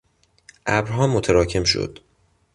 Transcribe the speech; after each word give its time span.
ابرها 0.65 1.07
متراکم 1.07 1.63
شد. 1.63 1.99